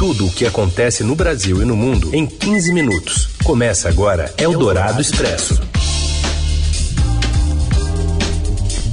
Tudo 0.00 0.28
o 0.28 0.32
que 0.32 0.46
acontece 0.46 1.04
no 1.04 1.14
Brasil 1.14 1.60
e 1.60 1.64
no 1.66 1.76
mundo 1.76 2.14
em 2.14 2.26
15 2.26 2.72
minutos. 2.72 3.26
Começa 3.44 3.86
agora 3.86 4.32
Eldorado 4.38 4.98
Expresso. 4.98 5.60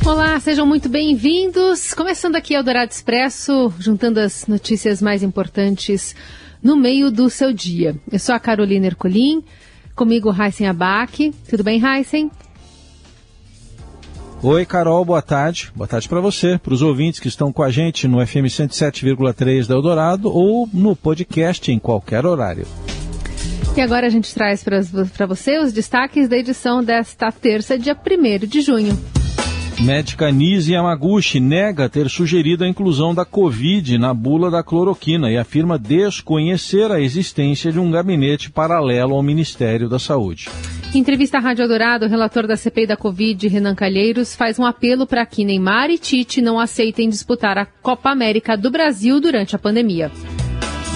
Olá, 0.06 0.38
sejam 0.42 0.66
muito 0.66 0.90
bem-vindos. 0.90 1.94
Começando 1.94 2.36
aqui 2.36 2.54
Eldorado 2.54 2.92
Expresso, 2.92 3.74
juntando 3.80 4.20
as 4.20 4.48
notícias 4.48 5.02
mais 5.02 5.24
importantes 5.24 6.14
no 6.62 6.76
meio 6.76 7.10
do 7.10 7.30
seu 7.30 7.54
dia. 7.54 7.96
Eu 8.12 8.20
sou 8.20 8.36
a 8.36 8.40
Carolina 8.40 8.88
Ercolim, 8.88 9.46
comigo 9.96 10.30
Heisen 10.30 10.68
Abac. 10.68 11.34
Tudo 11.50 11.64
bem, 11.64 11.82
Heisen? 11.82 12.30
Oi, 14.44 14.68
Carol, 14.68 15.04
boa 15.04 15.22
tarde. 15.22 15.72
Boa 15.76 15.88
tarde 15.88 16.08
para 16.08 16.22
você, 16.22 16.60
para 16.60 16.74
os 16.74 16.84
ouvintes 16.84 17.20
que 17.20 17.28
estão 17.28 17.52
com 17.52 17.64
a 17.64 17.72
gente 17.72 18.08
no 18.08 18.26
FM 18.26 18.46
107,3 18.46 19.68
da 19.68 19.74
Eldorado 19.74 20.30
ou 20.30 20.70
no 20.72 20.96
podcast 20.96 21.72
em 21.72 21.80
qualquer 21.80 22.24
horário. 22.24 22.68
E 23.76 23.82
agora 23.82 24.06
a 24.06 24.10
gente 24.10 24.34
traz 24.36 24.64
para 24.64 25.26
você 25.26 25.58
os 25.58 25.74
destaques 25.74 26.30
da 26.30 26.38
edição 26.38 26.84
desta 26.84 27.32
terça, 27.32 27.80
dia 27.80 27.96
1 27.96 28.46
de 28.46 28.62
junho. 28.62 28.98
Médica 29.82 30.32
Nise 30.32 30.74
Yamaguchi 30.74 31.40
nega 31.40 31.90
ter 31.90 32.08
sugerido 32.08 32.64
a 32.64 32.68
inclusão 32.68 33.16
da 33.16 33.26
Covid 33.26 33.98
na 33.98 34.14
bula 34.14 34.52
da 34.52 34.64
cloroquina 34.64 35.32
e 35.32 35.38
afirma 35.38 35.80
desconhecer 35.80 36.92
a 36.92 37.00
existência 37.00 37.72
de 37.72 37.80
um 37.80 37.90
gabinete 37.90 38.52
paralelo 38.52 39.16
ao 39.16 39.24
Ministério 39.24 39.90
da 39.90 39.98
Saúde. 39.98 40.48
Em 40.98 41.02
entrevista 41.02 41.38
à 41.38 41.40
Rádio 41.40 41.68
Dourado, 41.68 42.08
o 42.08 42.10
relator 42.10 42.48
da 42.48 42.58
CPI 42.58 42.88
da 42.88 42.98
Covid, 42.98 43.48
Renan 43.48 43.76
Calheiros, 43.76 44.36
faz 44.36 44.58
um 44.58 44.66
apelo 44.66 45.06
para 45.06 45.24
que 45.28 45.46
Neymar 45.46 45.92
e 45.92 46.00
Tite 46.00 46.42
não 46.42 46.60
aceitem 46.60 47.08
disputar 47.08 47.56
a 47.56 47.68
Copa 47.68 48.10
América 48.10 48.58
do 48.58 48.72
Brasil 48.72 49.22
durante 49.22 49.56
a 49.56 49.60
pandemia. 49.60 50.12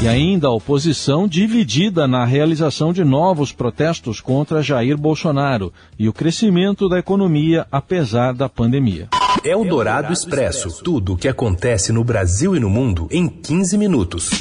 E 0.02 0.08
ainda 0.08 0.48
a 0.48 0.52
oposição 0.52 1.28
dividida 1.28 2.08
na 2.08 2.26
realização 2.26 2.92
de 2.92 3.04
novos 3.04 3.52
protestos 3.52 4.20
contra 4.20 4.64
Jair 4.64 4.98
Bolsonaro 4.98 5.72
e 6.00 6.10
o 6.10 6.14
crescimento 6.14 6.90
da 6.90 6.98
economia 6.98 7.68
apesar 7.72 8.34
da 8.34 8.50
pandemia. 8.50 9.08
É 9.44 9.56
o 9.56 9.64
Dourado 9.64 10.12
Expresso. 10.12 10.84
Tudo 10.84 11.14
o 11.14 11.18
que 11.18 11.28
acontece 11.28 11.94
no 11.94 12.04
Brasil 12.04 12.56
e 12.56 12.60
no 12.60 12.72
mundo 12.72 13.08
em 13.12 13.28
15 13.28 13.78
minutos. 13.78 14.32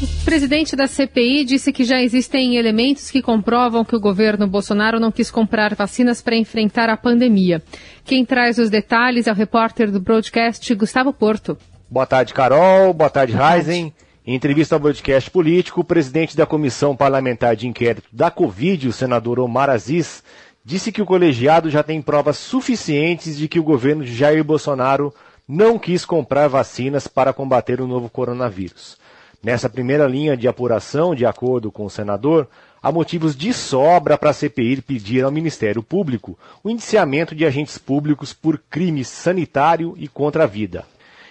O 0.00 0.06
presidente 0.24 0.76
da 0.76 0.86
CPI 0.86 1.44
disse 1.44 1.72
que 1.72 1.82
já 1.82 2.00
existem 2.00 2.54
elementos 2.54 3.10
que 3.10 3.20
comprovam 3.20 3.84
que 3.84 3.96
o 3.96 4.00
governo 4.00 4.46
Bolsonaro 4.46 5.00
não 5.00 5.10
quis 5.10 5.28
comprar 5.28 5.74
vacinas 5.74 6.22
para 6.22 6.36
enfrentar 6.36 6.88
a 6.88 6.96
pandemia. 6.96 7.60
Quem 8.04 8.24
traz 8.24 8.58
os 8.58 8.70
detalhes 8.70 9.26
é 9.26 9.32
o 9.32 9.34
repórter 9.34 9.90
do 9.90 9.98
broadcast 9.98 10.72
Gustavo 10.76 11.12
Porto. 11.12 11.58
Boa 11.90 12.06
tarde, 12.06 12.32
Carol. 12.32 12.94
Boa 12.94 13.10
tarde, 13.10 13.34
Heisen. 13.36 13.92
Em 14.24 14.36
entrevista 14.36 14.76
ao 14.76 14.80
broadcast 14.80 15.32
político, 15.32 15.80
o 15.80 15.84
presidente 15.84 16.36
da 16.36 16.46
Comissão 16.46 16.94
Parlamentar 16.94 17.56
de 17.56 17.66
Inquérito 17.66 18.06
da 18.12 18.30
Covid, 18.30 18.86
o 18.86 18.92
senador 18.92 19.40
Omar 19.40 19.68
Aziz, 19.68 20.22
disse 20.64 20.92
que 20.92 21.02
o 21.02 21.06
colegiado 21.06 21.70
já 21.70 21.82
tem 21.82 22.00
provas 22.00 22.36
suficientes 22.36 23.36
de 23.36 23.48
que 23.48 23.58
o 23.58 23.64
governo 23.64 24.04
de 24.04 24.14
Jair 24.14 24.44
Bolsonaro 24.44 25.12
não 25.48 25.76
quis 25.76 26.04
comprar 26.04 26.46
vacinas 26.46 27.08
para 27.08 27.32
combater 27.32 27.80
o 27.80 27.86
novo 27.88 28.08
coronavírus. 28.08 28.96
Nessa 29.42 29.68
primeira 29.68 30.06
linha 30.06 30.36
de 30.36 30.48
apuração, 30.48 31.14
de 31.14 31.24
acordo 31.24 31.70
com 31.70 31.84
o 31.84 31.90
senador, 31.90 32.48
há 32.82 32.90
motivos 32.90 33.36
de 33.36 33.52
sobra 33.52 34.18
para 34.18 34.30
a 34.30 34.32
CPI 34.32 34.82
pedir 34.82 35.24
ao 35.24 35.30
Ministério 35.30 35.80
Público 35.80 36.36
o 36.62 36.68
indiciamento 36.68 37.36
de 37.36 37.46
agentes 37.46 37.78
públicos 37.78 38.32
por 38.32 38.60
crime 38.68 39.04
sanitário 39.04 39.94
e 39.96 40.08
contra 40.08 40.42
a 40.42 40.46
vida. 40.46 40.84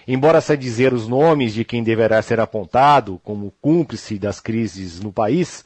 Embora 0.06 0.40
se 0.40 0.56
dizer 0.56 0.94
os 0.94 1.06
nomes 1.06 1.52
de 1.52 1.66
quem 1.66 1.82
deverá 1.82 2.22
ser 2.22 2.40
apontado 2.40 3.20
como 3.22 3.52
cúmplice 3.60 4.18
das 4.18 4.40
crises 4.40 5.00
no 5.00 5.12
país, 5.12 5.62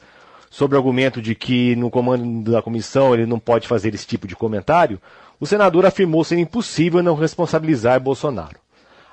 sob 0.49 0.75
o 0.75 0.77
argumento 0.77 1.21
de 1.21 1.33
que 1.33 1.77
no 1.77 1.89
comando 1.89 2.51
da 2.51 2.61
comissão 2.61 3.13
ele 3.13 3.25
não 3.25 3.39
pode 3.39 3.69
fazer 3.69 3.95
esse 3.95 4.05
tipo 4.05 4.27
de 4.27 4.35
comentário, 4.35 4.99
o 5.39 5.45
senador 5.45 5.85
afirmou 5.85 6.25
ser 6.25 6.37
impossível 6.39 7.01
não 7.01 7.15
responsabilizar 7.15 8.01
Bolsonaro. 8.01 8.57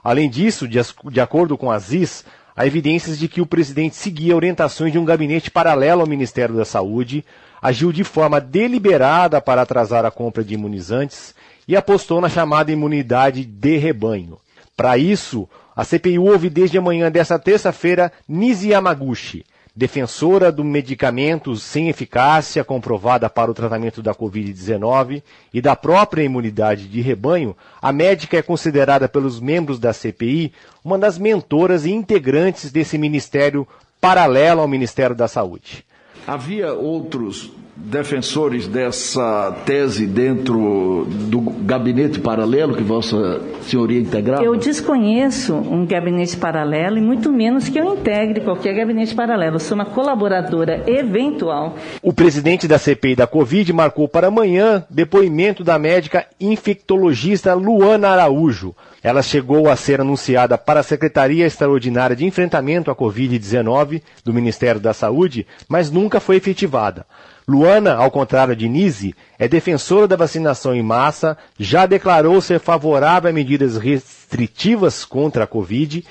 Além 0.02 0.28
disso, 0.28 0.66
de, 0.66 0.80
de 1.10 1.20
acordo 1.20 1.56
com 1.56 1.70
Aziz, 1.70 2.24
há 2.56 2.66
evidências 2.66 3.18
de 3.18 3.28
que 3.28 3.40
o 3.40 3.46
presidente 3.46 3.96
seguia 3.96 4.36
orientações 4.36 4.92
de 4.92 4.98
um 4.98 5.04
gabinete 5.04 5.50
paralelo 5.50 6.00
ao 6.00 6.06
Ministério 6.06 6.56
da 6.56 6.64
Saúde, 6.64 7.24
agiu 7.60 7.92
de 7.92 8.04
forma 8.04 8.40
deliberada 8.40 9.40
para 9.40 9.62
atrasar 9.62 10.04
a 10.04 10.10
compra 10.10 10.42
de 10.42 10.54
imunizantes 10.54 11.34
e 11.68 11.76
apostou 11.76 12.20
na 12.20 12.28
chamada 12.28 12.72
imunidade 12.72 13.44
de 13.44 13.76
rebanho. 13.76 14.38
Para 14.76 14.96
isso, 14.96 15.48
a 15.76 15.84
CPI 15.84 16.18
ouve 16.18 16.50
desde 16.50 16.78
a 16.78 16.82
manhã 16.82 17.10
desta 17.10 17.38
terça-feira 17.38 18.12
Nisi 18.28 18.70
Yamaguchi, 18.70 19.44
defensora 19.80 20.52
do 20.52 20.62
medicamento 20.62 21.56
sem 21.56 21.88
eficácia 21.88 22.62
comprovada 22.62 23.30
para 23.30 23.50
o 23.50 23.54
tratamento 23.54 24.02
da 24.02 24.14
Covid-19 24.14 25.22
e 25.54 25.62
da 25.62 25.74
própria 25.74 26.22
imunidade 26.22 26.86
de 26.86 27.00
rebanho, 27.00 27.56
a 27.80 27.90
médica 27.90 28.36
é 28.36 28.42
considerada 28.42 29.08
pelos 29.08 29.40
membros 29.40 29.78
da 29.78 29.94
CPI 29.94 30.52
uma 30.84 30.98
das 30.98 31.16
mentoras 31.16 31.86
e 31.86 31.92
integrantes 31.92 32.70
desse 32.70 32.98
ministério 32.98 33.66
paralelo 33.98 34.60
ao 34.60 34.68
Ministério 34.68 35.16
da 35.16 35.26
Saúde. 35.26 35.82
Havia 36.26 36.74
outros 36.74 37.50
defensores 37.84 38.68
dessa 38.68 39.52
tese 39.64 40.06
dentro 40.06 41.06
do 41.08 41.40
gabinete 41.40 42.20
paralelo 42.20 42.76
que 42.76 42.82
Vossa 42.82 43.40
Senhoria 43.62 43.98
integrava? 43.98 44.42
Eu 44.42 44.56
desconheço 44.56 45.54
um 45.54 45.86
gabinete 45.86 46.36
paralelo 46.36 46.98
e 46.98 47.00
muito 47.00 47.32
menos 47.32 47.68
que 47.68 47.78
eu 47.78 47.94
integre 47.94 48.40
qualquer 48.40 48.74
gabinete 48.74 49.14
paralelo. 49.14 49.56
Eu 49.56 49.60
sou 49.60 49.74
uma 49.74 49.84
colaboradora 49.84 50.84
eventual. 50.86 51.76
O 52.02 52.12
presidente 52.12 52.68
da 52.68 52.78
CPI 52.78 53.16
da 53.16 53.26
Covid 53.26 53.72
marcou 53.72 54.06
para 54.06 54.28
amanhã 54.28 54.84
depoimento 54.90 55.64
da 55.64 55.78
médica 55.78 56.26
infectologista 56.38 57.54
Luana 57.54 58.08
Araújo. 58.08 58.74
Ela 59.02 59.22
chegou 59.22 59.70
a 59.70 59.76
ser 59.76 60.00
anunciada 60.00 60.58
para 60.58 60.80
a 60.80 60.84
Secretaria 60.84 61.46
Extraordinária 61.46 62.14
de 62.14 62.26
Enfrentamento 62.26 62.90
à 62.90 62.94
Covid-19 62.94 64.02
do 64.22 64.34
Ministério 64.34 64.80
da 64.80 64.92
Saúde, 64.92 65.46
mas 65.66 65.90
nunca 65.90 66.20
foi 66.20 66.36
efetivada. 66.36 67.06
Luana, 67.50 67.94
ao 67.94 68.12
contrário 68.12 68.54
de 68.54 68.68
Nise, 68.68 69.12
é 69.36 69.48
defensora 69.48 70.06
da 70.06 70.14
vacinação 70.14 70.72
em 70.72 70.84
massa, 70.84 71.36
já 71.58 71.84
declarou 71.84 72.40
ser 72.40 72.60
favorável 72.60 73.28
a 73.28 73.32
medidas 73.32 73.76
restritivas 73.76 75.04
contra 75.04 75.42
a 75.42 75.46
Covid 75.48 76.04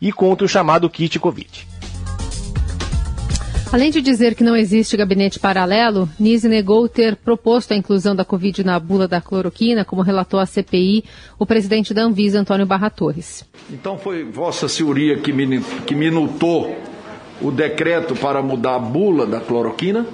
e 0.00 0.10
contra 0.10 0.46
o 0.46 0.48
chamado 0.48 0.88
kit 0.88 1.18
Covid. 1.18 1.68
Além 3.70 3.90
de 3.90 4.00
dizer 4.00 4.34
que 4.34 4.42
não 4.42 4.56
existe 4.56 4.96
gabinete 4.96 5.38
paralelo, 5.38 6.08
Nise 6.18 6.48
negou 6.48 6.88
ter 6.88 7.16
proposto 7.16 7.72
a 7.72 7.76
inclusão 7.76 8.16
da 8.16 8.24
Covid 8.24 8.64
na 8.64 8.80
bula 8.80 9.06
da 9.06 9.20
cloroquina, 9.20 9.84
como 9.84 10.00
relatou 10.00 10.40
à 10.40 10.46
CPI 10.46 11.04
o 11.38 11.44
presidente 11.44 11.92
da 11.92 12.02
Anvisa, 12.02 12.40
Antônio 12.40 12.64
Barra 12.64 12.88
Torres. 12.88 13.44
Então 13.70 13.98
foi 13.98 14.24
Vossa 14.24 14.66
Senhoria 14.68 15.18
que, 15.18 15.30
que 15.84 15.94
minutou 15.94 16.74
o 17.40 17.50
decreto 17.50 18.14
para 18.16 18.42
mudar 18.42 18.76
a 18.76 18.78
bula 18.78 19.26
da 19.26 19.40
cloroquina? 19.40 20.06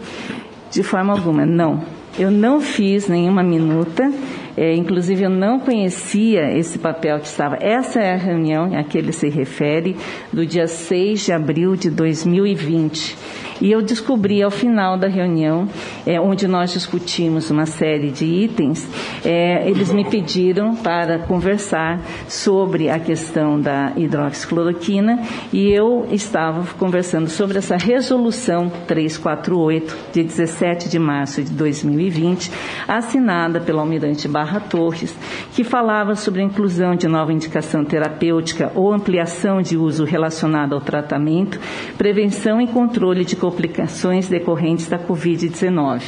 De 0.75 0.83
forma 0.83 1.13
alguma, 1.13 1.47
não. 1.47 1.85
Eu 2.19 2.33
não 2.33 2.61
fiz 2.61 3.07
nenhuma 3.07 3.45
minuta, 3.45 4.11
é, 4.57 4.75
inclusive 4.75 5.23
eu 5.23 5.31
não 5.31 5.61
conhecia 5.61 6.51
esse 6.59 6.81
papel 6.81 7.21
que 7.21 7.29
estava. 7.29 7.57
Essa 7.61 8.01
é 8.01 8.13
a 8.13 8.17
reunião 8.17 8.77
a 8.77 8.83
que 8.83 8.99
ele 8.99 9.13
se 9.13 9.29
refere, 9.29 9.97
do 10.33 10.45
dia 10.45 10.67
6 10.67 11.27
de 11.27 11.33
abril 11.33 11.77
de 11.77 11.91
2020. 11.91 13.17
E 13.65 13.73
eu 13.73 13.81
descobri 13.81 14.43
ao 14.43 14.51
final 14.51 14.99
da 14.99 15.09
reunião, 15.09 15.67
é, 16.05 16.21
onde 16.21 16.47
nós 16.47 16.71
discutimos 16.71 17.51
uma 17.51 17.65
série 17.65 18.11
de 18.11 18.27
itens, 18.27 18.87
é, 19.25 19.67
eles 19.67 19.91
me 19.91 20.05
pediram 20.05 20.77
para 20.77 21.21
conversar 21.21 21.99
sobre 22.29 22.91
a 22.91 22.99
questão 22.99 23.59
da 23.59 23.95
hidroxicloroquina 23.97 25.19
e 25.51 25.71
eu 25.73 26.07
estava 26.11 26.63
conversando 26.75 27.31
sobre 27.31 27.57
essa 27.57 27.79
resolução 27.79 28.71
348 28.87 29.97
de 30.13 30.23
17 30.23 30.91
de 30.91 30.99
março 30.99 31.43
de 31.43 31.51
2020, 31.53 32.53
assinada 32.87 33.63
pelo 33.63 33.81
almirante 33.81 34.29
Barra 34.29 34.61
Torres, 34.61 35.17
que 35.55 35.65
falava 35.65 36.15
sobre 36.17 36.43
a 36.43 36.45
inclusão 36.45 36.95
de 36.95 37.09
nova 37.09 37.33
indicação 37.33 37.83
terapêutica 37.83 38.71
ou 38.75 38.93
ampliação 38.93 39.63
de 39.63 39.75
uso 39.75 40.05
relacionado 40.05 40.75
ao 40.75 40.83
tratamento, 40.83 41.59
prevenção 41.97 42.61
e 42.61 42.67
controle 42.67 43.25
de 43.25 43.37
complicações 43.55 44.29
decorrentes 44.29 44.89
da 44.89 44.99
Covid-19. 44.99 46.03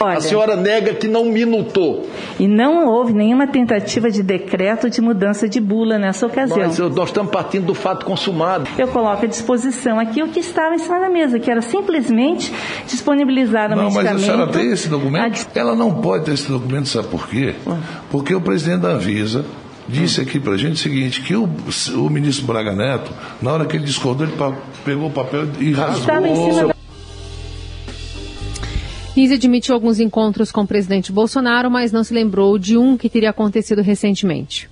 a 0.00 0.20
senhora 0.20 0.56
nega 0.56 0.92
que 0.94 1.06
não 1.06 1.26
minutou. 1.26 2.08
E 2.38 2.48
não 2.48 2.88
houve 2.88 3.12
nenhuma 3.12 3.46
tentativa 3.46 4.10
de 4.10 4.22
decreto 4.22 4.90
de 4.90 5.00
mudança 5.00 5.48
de 5.48 5.60
bula 5.60 5.98
nessa 5.98 6.26
ocasião. 6.26 6.58
Mas 6.58 6.78
nós 6.78 7.08
estamos 7.08 7.30
partindo 7.30 7.66
do 7.66 7.74
fato 7.74 8.04
consumado. 8.04 8.68
Eu 8.76 8.88
coloco 8.88 9.24
à 9.24 9.28
disposição 9.28 10.00
aqui 10.00 10.20
o 10.22 10.28
que 10.28 10.40
estava 10.40 10.74
em 10.74 10.78
cima 10.78 10.98
da 10.98 11.08
mesa, 11.08 11.38
que 11.38 11.48
era 11.50 11.62
simplesmente 11.62 12.52
disponibilizar 12.86 13.72
o 13.72 13.76
não, 13.76 13.84
medicamento. 13.84 14.06
Não, 14.06 14.14
mas 14.14 14.22
a 14.22 14.32
senhora 14.32 14.52
tem 14.52 14.72
esse 14.72 14.88
documento? 14.88 15.46
Ela 15.54 15.76
não 15.76 15.94
pode 15.94 16.24
ter 16.24 16.32
esse 16.32 16.50
documento, 16.50 16.88
sabe 16.88 17.06
por 17.08 17.28
quê? 17.28 17.54
Porque 18.10 18.34
o 18.34 18.40
presidente 18.40 18.80
da 18.80 18.88
Anvisa 18.88 19.44
disse 19.88 20.20
aqui 20.20 20.40
para 20.40 20.54
a 20.54 20.56
gente 20.56 20.74
o 20.74 20.78
seguinte, 20.78 21.20
que 21.22 21.34
o, 21.34 21.48
o 21.96 22.10
ministro 22.10 22.46
Braga 22.46 22.72
Neto, 22.72 23.12
na 23.40 23.52
hora 23.52 23.66
que 23.66 23.76
ele 23.76 23.84
discordou, 23.84 24.26
ele 24.26 24.36
pegou 24.84 25.08
o 25.08 25.12
papel 25.12 25.48
e 25.60 25.72
rasgou. 25.72 26.74
Nise 29.16 29.34
admitiu 29.34 29.76
alguns 29.76 30.00
encontros 30.00 30.50
com 30.50 30.62
o 30.62 30.66
presidente 30.66 31.12
Bolsonaro, 31.12 31.70
mas 31.70 31.92
não 31.92 32.02
se 32.02 32.12
lembrou 32.12 32.58
de 32.58 32.76
um 32.76 32.96
que 32.96 33.08
teria 33.08 33.30
acontecido 33.30 33.80
recentemente. 33.80 34.68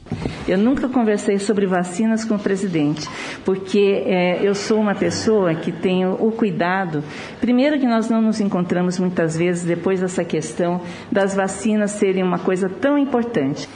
Eu 0.49 0.59
nunca 0.59 0.89
conversei 0.89 1.39
sobre 1.39 1.65
vacinas 1.65 2.25
com 2.25 2.35
o 2.35 2.39
presidente, 2.41 3.09
porque 3.45 4.03
é, 4.05 4.41
eu 4.43 4.53
sou 4.53 4.81
uma 4.81 4.97
pessoa 4.97 5.55
que 5.55 5.71
tenho 5.71 6.15
o 6.15 6.33
cuidado. 6.33 7.05
Primeiro, 7.41 7.79
que 7.79 7.87
nós 7.87 8.11
não 8.11 8.21
nos 8.21 8.41
encontramos 8.41 8.99
muitas 8.99 9.37
vezes 9.37 9.63
depois 9.63 10.01
dessa 10.01 10.25
questão 10.25 10.81
das 11.11 11.37
vacinas 11.37 11.93
serem 11.93 12.25
uma 12.25 12.41
coisa 12.41 12.69
tão 12.69 12.99
importante. 12.99 13.69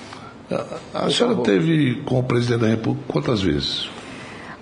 A, 0.51 1.07
a 1.07 1.11
senhora 1.11 1.37
teve 1.37 2.03
com 2.05 2.19
o 2.19 2.23
presidente 2.23 2.61
da 2.61 2.69
República 2.69 3.05
quantas 3.09 3.43
vezes? 3.43 3.89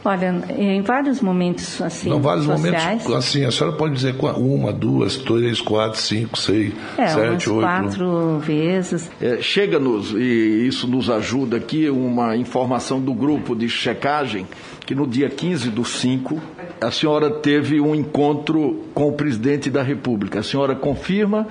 Olha, 0.05 0.35
em 0.59 0.83
vários 0.83 1.23
momentos 1.23 1.81
assim. 1.81 2.11
Não, 2.11 2.21
vários 2.21 2.45
sociais, 2.45 3.03
momentos 3.03 3.15
assim. 3.15 3.45
A 3.45 3.51
senhora 3.51 3.75
pode 3.75 3.95
dizer 3.95 4.15
uma, 4.37 4.71
duas, 4.71 5.17
três, 5.17 5.63
quatro, 5.63 5.99
cinco, 5.99 6.39
seis, 6.39 6.75
é, 6.99 7.07
sete, 7.07 7.49
oito. 7.49 7.61
Quatro 7.61 8.39
vezes. 8.39 9.11
É, 9.21 9.41
Chega-nos, 9.41 10.11
e 10.13 10.67
isso 10.67 10.87
nos 10.87 11.09
ajuda 11.09 11.57
aqui, 11.57 11.89
uma 11.89 12.37
informação 12.37 13.01
do 13.01 13.15
grupo 13.15 13.57
de 13.57 13.67
checagem, 13.67 14.47
que 14.85 14.95
no 14.95 15.07
dia 15.07 15.31
15 15.31 15.71
do 15.71 15.87
5, 15.87 16.39
a 16.83 16.91
senhora 16.91 17.31
teve 17.31 17.81
um 17.81 17.95
encontro 17.95 18.85
com 18.93 19.09
o 19.09 19.13
presidente 19.13 19.71
da 19.71 19.83
República. 19.83 20.41
A 20.41 20.43
senhora 20.43 20.75
confirma 20.75 21.49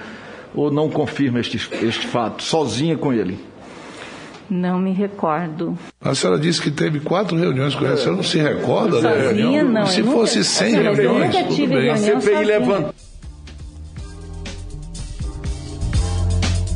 ou 0.53 0.69
não 0.69 0.91
confirma 0.91 1.39
este, 1.39 1.57
este 1.81 2.05
fato, 2.05 2.43
sozinha 2.43 2.95
com 2.95 3.11
ele? 3.11 3.39
Não 4.49 4.79
me 4.79 4.91
recordo. 4.93 5.77
A 6.01 6.13
senhora 6.13 6.39
disse 6.39 6.61
que 6.61 6.71
teve 6.71 6.99
quatro 6.99 7.37
reuniões 7.37 7.73
com 7.75 7.85
ele. 7.85 7.93
A 7.93 7.97
senhora 7.97 8.17
não 8.17 8.23
se 8.23 8.37
recorda 8.37 9.01
sozinha, 9.01 9.13
da 9.13 9.21
reunião? 9.21 9.69
Não, 9.69 9.85
se 9.85 10.03
fosse 10.03 10.37
nunca, 10.39 10.49
100 10.49 10.73
reuniões, 10.75 11.35
nunca 11.35 11.43
tive 11.49 11.67
bem. 11.75 11.93
Reunião 11.93 12.17
a 12.17 12.21
CPI 12.21 12.45
levanta. 12.45 12.95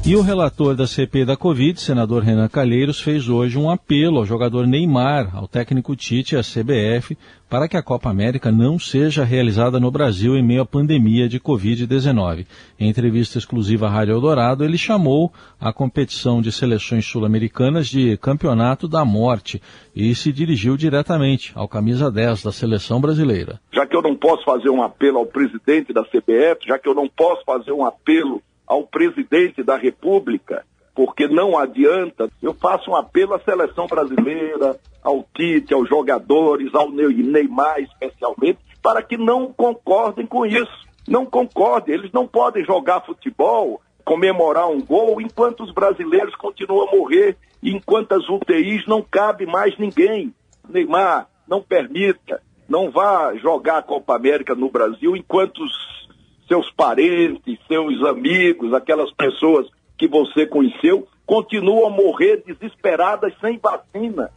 E 0.08 0.16
o 0.16 0.22
relator 0.22 0.74
da 0.74 0.88
CP 0.88 1.26
da 1.26 1.36
Covid, 1.36 1.82
senador 1.82 2.24
Renan 2.24 2.48
Calheiros, 2.48 3.02
fez 3.02 3.28
hoje 3.28 3.60
um 3.60 3.70
apelo 3.70 4.20
ao 4.20 4.26
jogador 4.26 4.66
Neymar, 4.66 5.36
ao 5.36 5.50
técnico 5.50 5.98
Tite 5.98 6.34
e 6.34 6.38
à 6.38 6.42
CBF 6.42 7.18
para 7.50 7.68
que 7.68 7.76
a 7.76 7.84
Copa 7.84 8.10
América 8.10 8.50
não 8.50 8.80
seja 8.80 9.26
realizada 9.26 9.82
no 9.82 9.92
Brasil 9.92 10.38
em 10.38 10.42
meio 10.42 10.62
à 10.62 10.66
pandemia 10.66 11.28
de 11.28 11.42
Covid-19. 11.42 12.46
Em 12.80 12.90
entrevista 12.90 13.38
exclusiva 13.38 13.88
à 13.88 13.90
Rádio 13.90 14.14
Eldorado, 14.14 14.64
ele 14.64 14.78
chamou 14.78 15.30
a 15.60 15.74
competição 15.74 16.42
de 16.42 16.54
seleções 16.54 17.06
sul-americanas 17.06 17.88
de 17.88 18.16
Campeonato 18.16 18.88
da 18.88 19.04
Morte 19.04 19.62
e 19.94 20.16
se 20.16 20.32
dirigiu 20.32 20.78
diretamente 20.78 21.52
ao 21.54 21.68
camisa 21.68 22.10
10 22.10 22.44
da 22.44 22.52
seleção 22.54 23.02
brasileira. 23.02 23.60
Já 23.74 23.86
que 23.86 23.96
eu 23.96 24.02
não 24.02 24.16
posso 24.16 24.46
fazer 24.46 24.70
um 24.70 24.82
apelo 24.82 25.18
ao 25.18 25.26
presidente 25.26 25.92
da 25.92 26.04
CBF, 26.04 26.66
já 26.66 26.80
que 26.80 26.88
eu 26.88 26.96
não 26.96 27.10
posso 27.10 27.44
fazer 27.44 27.74
um 27.74 27.86
apelo 27.86 28.42
ao 28.68 28.84
presidente 28.84 29.64
da 29.64 29.78
República, 29.78 30.66
porque 30.94 31.28
não 31.28 31.58
adianta. 31.58 32.30
Eu 32.42 32.54
faço 32.54 32.92
um 32.92 32.96
apelo 32.96 33.34
à 33.34 33.40
seleção 33.40 33.88
brasileira, 33.88 34.78
ao 35.02 35.26
Tite, 35.36 35.74
aos 35.74 35.88
jogadores, 35.88 36.74
ao 36.76 36.92
Neymar 36.92 37.80
especialmente, 37.80 38.60
para 38.84 39.02
que 39.02 39.18
não 39.18 39.54
concordem 39.54 40.26
com 40.26 40.46
isso. 40.46 40.88
Não 41.08 41.26
concordem, 41.26 41.96
eles 41.96 42.12
não 42.12 42.28
podem 42.28 42.66
jogar 42.66 43.06
futebol, 43.06 43.82
comemorar 44.04 44.70
um 44.70 44.82
gol, 44.82 45.22
enquanto 45.22 45.64
os 45.64 45.74
brasileiros 45.74 46.36
continuam 46.36 46.90
a 46.90 46.92
morrer, 46.92 47.38
enquanto 47.64 48.12
as 48.12 48.28
UTIs 48.28 48.86
não 48.86 49.02
cabe 49.02 49.46
mais 49.46 49.78
ninguém. 49.78 50.34
Neymar, 50.68 51.30
não 51.48 51.62
permita, 51.62 52.42
não 52.68 52.92
vá 52.92 53.34
jogar 53.36 53.78
a 53.78 53.84
Copa 53.84 54.16
América 54.16 54.54
no 54.54 54.70
Brasil 54.70 55.16
enquanto 55.16 55.64
os 55.64 56.07
seus 56.48 56.72
parentes, 56.72 57.60
seus 57.68 58.02
amigos, 58.04 58.74
aquelas 58.74 59.12
pessoas 59.12 59.68
que 59.98 60.08
você 60.08 60.46
conheceu, 60.46 61.08
continuam 61.26 61.88
a 61.88 61.90
morrer 61.90 62.44
desesperadas 62.46 63.34
sem 63.42 63.60
vacina. 63.60 64.30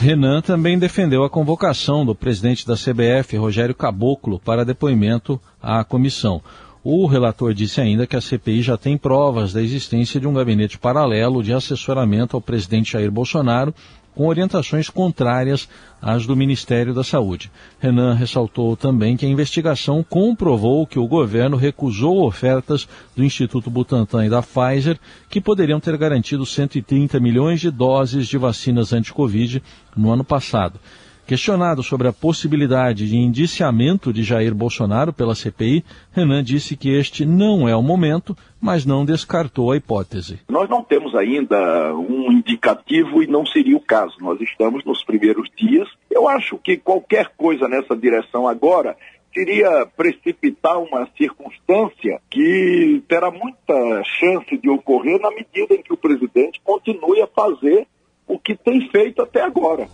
Renan 0.00 0.40
também 0.40 0.78
defendeu 0.78 1.24
a 1.24 1.30
convocação 1.30 2.06
do 2.06 2.14
presidente 2.14 2.66
da 2.66 2.74
CBF, 2.74 3.36
Rogério 3.36 3.74
Caboclo, 3.74 4.38
para 4.38 4.64
depoimento 4.64 5.40
à 5.60 5.82
comissão. 5.82 6.40
O 6.84 7.06
relator 7.06 7.52
disse 7.52 7.80
ainda 7.80 8.06
que 8.06 8.16
a 8.16 8.20
CPI 8.20 8.62
já 8.62 8.76
tem 8.76 8.96
provas 8.96 9.52
da 9.52 9.60
existência 9.60 10.20
de 10.20 10.28
um 10.28 10.32
gabinete 10.32 10.78
paralelo 10.78 11.42
de 11.42 11.52
assessoramento 11.52 12.36
ao 12.36 12.40
presidente 12.40 12.92
Jair 12.92 13.10
Bolsonaro 13.10 13.74
com 14.18 14.26
orientações 14.26 14.90
contrárias 14.90 15.68
às 16.02 16.26
do 16.26 16.34
Ministério 16.34 16.92
da 16.92 17.04
Saúde. 17.04 17.52
Renan 17.78 18.14
ressaltou 18.14 18.76
também 18.76 19.16
que 19.16 19.24
a 19.24 19.28
investigação 19.28 20.02
comprovou 20.02 20.84
que 20.88 20.98
o 20.98 21.06
governo 21.06 21.56
recusou 21.56 22.26
ofertas 22.26 22.88
do 23.14 23.22
Instituto 23.22 23.70
Butantan 23.70 24.26
e 24.26 24.28
da 24.28 24.42
Pfizer, 24.42 24.98
que 25.30 25.40
poderiam 25.40 25.78
ter 25.78 25.96
garantido 25.96 26.44
130 26.44 27.20
milhões 27.20 27.60
de 27.60 27.70
doses 27.70 28.26
de 28.26 28.36
vacinas 28.36 28.92
anti-Covid 28.92 29.62
no 29.96 30.10
ano 30.10 30.24
passado. 30.24 30.80
Questionado 31.28 31.82
sobre 31.82 32.08
a 32.08 32.12
possibilidade 32.12 33.06
de 33.06 33.18
indiciamento 33.18 34.14
de 34.14 34.22
Jair 34.22 34.54
Bolsonaro 34.54 35.12
pela 35.12 35.34
CPI, 35.34 35.84
Renan 36.10 36.42
disse 36.42 36.74
que 36.74 36.88
este 36.88 37.26
não 37.26 37.68
é 37.68 37.76
o 37.76 37.82
momento, 37.82 38.34
mas 38.58 38.86
não 38.86 39.04
descartou 39.04 39.70
a 39.70 39.76
hipótese. 39.76 40.40
Nós 40.48 40.70
não 40.70 40.82
temos 40.82 41.14
ainda 41.14 41.94
um 41.94 42.32
indicativo 42.32 43.22
e 43.22 43.26
não 43.26 43.44
seria 43.44 43.76
o 43.76 43.80
caso. 43.80 44.16
Nós 44.20 44.40
estamos 44.40 44.82
nos 44.86 45.04
primeiros 45.04 45.50
dias. 45.54 45.86
Eu 46.10 46.26
acho 46.26 46.56
que 46.56 46.78
qualquer 46.78 47.28
coisa 47.36 47.68
nessa 47.68 47.94
direção 47.94 48.48
agora 48.48 48.96
seria 49.34 49.84
precipitar 49.84 50.78
uma 50.78 51.06
circunstância 51.14 52.22
que 52.30 53.02
terá 53.06 53.30
muita 53.30 54.02
chance 54.02 54.56
de 54.56 54.70
ocorrer 54.70 55.20
na 55.20 55.30
medida 55.30 55.74
em 55.74 55.82
que 55.82 55.92
o 55.92 55.98
presidente 55.98 56.58
continue 56.64 57.20
a 57.20 57.26
fazer 57.26 57.86
o 58.26 58.38
que 58.38 58.56
tem 58.56 58.88
feito 58.88 59.20
até 59.20 59.42
agora. 59.42 59.88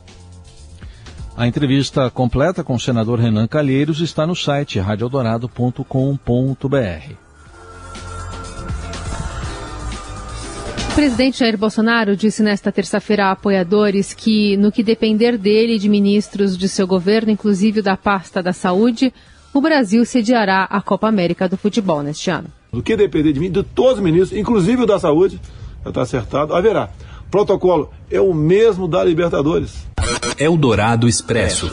A 1.36 1.48
entrevista 1.48 2.08
completa 2.10 2.62
com 2.62 2.74
o 2.74 2.80
senador 2.80 3.18
Renan 3.18 3.48
Calheiros 3.48 4.00
está 4.00 4.24
no 4.24 4.36
site 4.36 4.78
radioeldorado.com.br. 4.78 7.12
O 10.92 10.94
presidente 10.94 11.40
Jair 11.40 11.58
Bolsonaro 11.58 12.16
disse 12.16 12.40
nesta 12.40 12.70
terça-feira 12.70 13.26
a 13.26 13.30
apoiadores 13.32 14.14
que, 14.14 14.56
no 14.56 14.70
que 14.70 14.84
depender 14.84 15.36
dele 15.36 15.74
e 15.74 15.78
de 15.80 15.88
ministros 15.88 16.56
de 16.56 16.68
seu 16.68 16.86
governo, 16.86 17.32
inclusive 17.32 17.82
da 17.82 17.96
pasta 17.96 18.40
da 18.40 18.52
saúde, 18.52 19.12
o 19.52 19.60
Brasil 19.60 20.04
sediará 20.04 20.68
a 20.70 20.80
Copa 20.80 21.08
América 21.08 21.48
do 21.48 21.56
Futebol 21.56 22.00
neste 22.00 22.30
ano. 22.30 22.46
Do 22.72 22.80
que 22.80 22.96
depender 22.96 23.32
de 23.32 23.40
mim, 23.40 23.50
de 23.50 23.64
todos 23.64 23.94
os 23.94 24.04
ministros, 24.04 24.38
inclusive 24.38 24.84
o 24.84 24.86
da 24.86 25.00
saúde, 25.00 25.40
já 25.82 25.88
está 25.88 26.02
acertado, 26.02 26.54
haverá. 26.54 26.90
Protocolo 27.34 27.90
é 28.08 28.20
o 28.20 28.32
mesmo 28.32 28.86
da 28.86 29.02
Libertadores. 29.02 29.88
Eldorado 30.38 31.08
Expresso. 31.08 31.68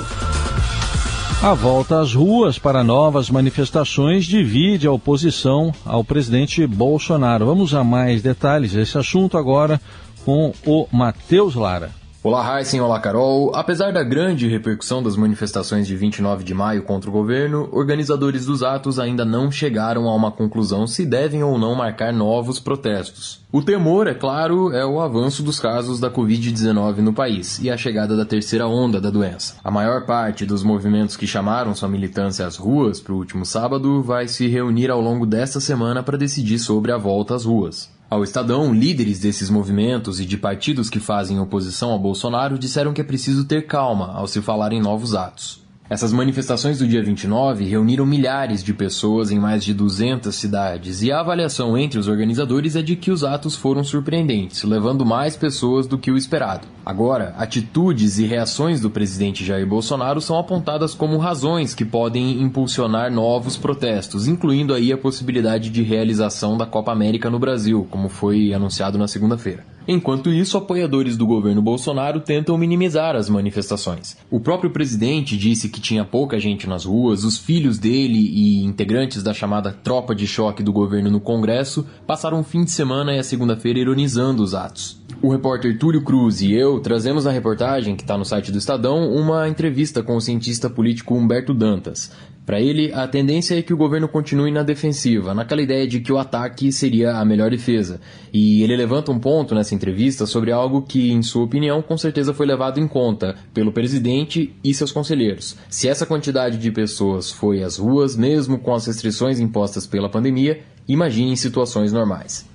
A 1.39 1.53
volta 1.53 1.99
às 1.99 2.15
ruas 2.15 2.57
para 2.57 2.83
novas 2.83 3.29
manifestações 3.29 4.25
divide 4.25 4.87
a 4.87 4.91
oposição 4.91 5.71
ao 5.85 6.03
presidente 6.03 6.65
Bolsonaro. 6.65 7.45
Vamos 7.45 7.75
a 7.75 7.83
mais 7.83 8.23
detalhes 8.23 8.71
desse 8.71 8.97
assunto 8.97 9.37
agora 9.37 9.79
com 10.25 10.51
o 10.65 10.87
Matheus 10.91 11.53
Lara. 11.53 12.00
Olá, 12.23 12.59
Heisen, 12.59 12.79
olá, 12.79 12.99
Carol. 12.99 13.51
Apesar 13.55 13.91
da 13.91 14.03
grande 14.03 14.47
repercussão 14.47 15.01
das 15.01 15.15
manifestações 15.15 15.87
de 15.87 15.95
29 15.95 16.43
de 16.43 16.53
maio 16.53 16.83
contra 16.83 17.09
o 17.09 17.13
governo, 17.13 17.67
organizadores 17.71 18.45
dos 18.45 18.61
atos 18.61 18.99
ainda 18.99 19.25
não 19.25 19.51
chegaram 19.51 20.07
a 20.07 20.15
uma 20.15 20.31
conclusão 20.31 20.85
se 20.85 21.03
devem 21.03 21.41
ou 21.41 21.57
não 21.57 21.73
marcar 21.73 22.13
novos 22.13 22.59
protestos. 22.59 23.41
O 23.51 23.63
temor, 23.63 24.05
é 24.05 24.13
claro, 24.13 24.71
é 24.71 24.85
o 24.85 25.01
avanço 25.01 25.41
dos 25.41 25.59
casos 25.59 25.99
da 25.99 26.11
Covid-19 26.11 26.97
no 26.97 27.11
país 27.11 27.57
e 27.57 27.71
a 27.71 27.75
chegada 27.75 28.15
da 28.15 28.23
terceira 28.23 28.67
onda 28.67 29.01
da 29.01 29.09
doença. 29.09 29.55
A 29.63 29.71
maior 29.71 30.05
parte 30.05 30.45
dos 30.45 30.61
movimentos 30.61 31.17
que 31.17 31.25
chamaram 31.25 31.73
sua 31.73 31.89
militância 31.89 32.45
às 32.45 32.55
ruas 32.55 33.01
para 33.01 33.13
o 33.13 33.17
último 33.17 33.47
sábado 33.47 34.03
vai 34.03 34.27
se 34.27 34.47
reunir 34.47 34.91
ao 34.91 35.01
longo 35.01 35.25
desta 35.25 35.59
semana 35.59 36.03
para 36.03 36.19
decidir 36.19 36.59
sobre 36.59 36.91
a 36.91 36.99
volta 36.99 37.33
às 37.33 37.45
ruas. 37.45 37.89
Ao 38.11 38.25
Estadão, 38.25 38.73
líderes 38.73 39.19
desses 39.19 39.49
movimentos 39.49 40.19
e 40.19 40.25
de 40.25 40.35
partidos 40.35 40.89
que 40.89 40.99
fazem 40.99 41.39
oposição 41.39 41.95
a 41.95 41.97
Bolsonaro 41.97 42.59
disseram 42.59 42.91
que 42.91 42.99
é 42.99 43.05
preciso 43.05 43.45
ter 43.45 43.65
calma 43.65 44.11
ao 44.11 44.27
se 44.27 44.41
falar 44.41 44.73
em 44.73 44.81
novos 44.81 45.15
atos. 45.15 45.60
Essas 45.91 46.13
manifestações 46.13 46.79
do 46.79 46.87
dia 46.87 47.03
29 47.03 47.65
reuniram 47.65 48.05
milhares 48.05 48.63
de 48.63 48.73
pessoas 48.73 49.29
em 49.29 49.37
mais 49.37 49.61
de 49.61 49.73
200 49.73 50.33
cidades 50.33 51.01
e 51.01 51.11
a 51.11 51.19
avaliação 51.19 51.77
entre 51.77 51.99
os 51.99 52.07
organizadores 52.07 52.77
é 52.77 52.81
de 52.81 52.95
que 52.95 53.11
os 53.11 53.25
atos 53.25 53.57
foram 53.57 53.83
surpreendentes, 53.83 54.63
levando 54.63 55.05
mais 55.05 55.35
pessoas 55.35 55.87
do 55.87 55.97
que 55.97 56.09
o 56.09 56.15
esperado. 56.15 56.65
Agora, 56.85 57.35
atitudes 57.37 58.19
e 58.19 58.25
reações 58.25 58.79
do 58.79 58.89
presidente 58.89 59.43
Jair 59.43 59.67
Bolsonaro 59.67 60.21
são 60.21 60.39
apontadas 60.39 60.93
como 60.93 61.17
razões 61.17 61.75
que 61.75 61.83
podem 61.83 62.41
impulsionar 62.41 63.11
novos 63.11 63.57
protestos, 63.57 64.29
incluindo 64.29 64.73
aí 64.73 64.93
a 64.93 64.97
possibilidade 64.97 65.69
de 65.69 65.83
realização 65.83 66.57
da 66.57 66.65
Copa 66.65 66.93
América 66.93 67.29
no 67.29 67.37
Brasil, 67.37 67.85
como 67.91 68.07
foi 68.07 68.53
anunciado 68.53 68.97
na 68.97 69.09
segunda-feira. 69.09 69.65
Enquanto 69.87 70.29
isso, 70.29 70.57
apoiadores 70.57 71.17
do 71.17 71.25
governo 71.25 71.61
Bolsonaro 71.61 72.19
tentam 72.19 72.57
minimizar 72.57 73.15
as 73.15 73.29
manifestações. 73.29 74.15
O 74.29 74.39
próprio 74.39 74.69
presidente 74.69 75.37
disse 75.37 75.69
que 75.69 75.81
tinha 75.81 76.05
pouca 76.05 76.39
gente 76.39 76.67
nas 76.67 76.85
ruas, 76.85 77.23
os 77.23 77.37
filhos 77.37 77.79
dele 77.79 78.19
e 78.19 78.63
integrantes 78.63 79.23
da 79.23 79.33
chamada 79.33 79.71
tropa 79.71 80.13
de 80.13 80.27
choque 80.27 80.61
do 80.61 80.71
governo 80.71 81.09
no 81.09 81.19
Congresso 81.19 81.85
passaram 82.05 82.39
o 82.39 82.43
fim 82.43 82.63
de 82.63 82.71
semana 82.71 83.13
e 83.13 83.19
a 83.19 83.23
segunda-feira 83.23 83.79
ironizando 83.79 84.43
os 84.43 84.53
atos. 84.53 85.01
O 85.21 85.29
repórter 85.29 85.77
Túlio 85.77 86.03
Cruz 86.03 86.41
e 86.41 86.51
eu 86.51 86.79
trazemos 86.79 87.25
na 87.25 87.31
reportagem, 87.31 87.95
que 87.95 88.01
está 88.01 88.17
no 88.17 88.25
site 88.25 88.51
do 88.51 88.57
Estadão, 88.57 89.13
uma 89.13 89.47
entrevista 89.47 90.01
com 90.01 90.15
o 90.15 90.21
cientista 90.21 90.67
político 90.67 91.13
Humberto 91.13 91.53
Dantas. 91.53 92.11
Para 92.51 92.59
ele, 92.59 92.91
a 92.93 93.07
tendência 93.07 93.57
é 93.57 93.61
que 93.61 93.73
o 93.73 93.77
governo 93.77 94.09
continue 94.09 94.51
na 94.51 94.61
defensiva, 94.61 95.33
naquela 95.33 95.61
ideia 95.61 95.87
de 95.87 96.01
que 96.01 96.11
o 96.11 96.17
ataque 96.17 96.69
seria 96.69 97.15
a 97.15 97.23
melhor 97.23 97.49
defesa. 97.49 98.01
E 98.33 98.61
ele 98.61 98.75
levanta 98.75 99.09
um 99.09 99.17
ponto 99.17 99.55
nessa 99.55 99.73
entrevista 99.73 100.25
sobre 100.25 100.51
algo 100.51 100.81
que, 100.81 101.13
em 101.13 101.23
sua 101.23 101.45
opinião, 101.45 101.81
com 101.81 101.97
certeza 101.97 102.33
foi 102.33 102.45
levado 102.45 102.77
em 102.77 102.89
conta 102.89 103.37
pelo 103.53 103.71
presidente 103.71 104.53
e 104.61 104.73
seus 104.73 104.91
conselheiros. 104.91 105.55
Se 105.69 105.87
essa 105.87 106.05
quantidade 106.05 106.57
de 106.57 106.69
pessoas 106.73 107.31
foi 107.31 107.63
às 107.63 107.77
ruas, 107.77 108.17
mesmo 108.17 108.59
com 108.59 108.73
as 108.73 108.85
restrições 108.85 109.39
impostas 109.39 109.87
pela 109.87 110.09
pandemia, 110.09 110.59
imagine 110.85 111.31
em 111.31 111.37
situações 111.37 111.93
normais. 111.93 112.45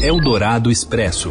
Eldorado 0.00 0.70
Expresso. 0.70 1.30